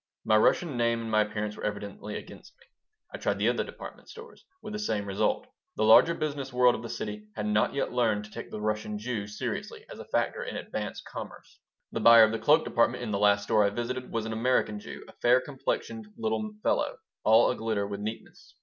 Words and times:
My 0.25 0.35
Russian 0.35 0.77
name 0.77 0.99
and 0.99 1.11
my 1.11 1.21
appearance 1.21 1.55
were 1.55 1.63
evidently 1.63 2.15
against 2.17 2.55
me. 2.59 2.65
I 3.13 3.19
tried 3.19 3.37
the 3.37 3.47
other 3.47 3.63
department 3.63 4.09
stores 4.09 4.43
with 4.59 4.73
the 4.73 4.79
same 4.79 5.05
result. 5.05 5.45
The 5.75 5.83
larger 5.83 6.15
business 6.15 6.51
world 6.51 6.73
of 6.73 6.81
the 6.81 6.89
city 6.89 7.27
had 7.35 7.45
not 7.45 7.75
yet 7.75 7.93
learned 7.93 8.25
to 8.25 8.31
take 8.31 8.49
the 8.49 8.59
Russian 8.59 8.97
Jew 8.97 9.27
seriously 9.27 9.85
as 9.91 9.99
a 9.99 10.05
factor 10.05 10.43
in 10.43 10.55
advanced 10.55 11.05
commerce. 11.05 11.59
The 11.91 11.99
buyer 11.99 12.23
of 12.23 12.31
the 12.31 12.39
cloak 12.39 12.65
department 12.65 13.03
in 13.03 13.11
the 13.11 13.19
last 13.19 13.43
store 13.43 13.63
I 13.63 13.69
visited 13.69 14.09
was 14.11 14.25
an 14.25 14.33
American 14.33 14.79
Jew, 14.79 15.05
a 15.07 15.13
fair 15.21 15.39
complexioned 15.39 16.07
little 16.17 16.49
fellow, 16.63 16.97
all 17.23 17.53
aglitter 17.55 17.87
with 17.87 17.99
neatness. 17.99 18.55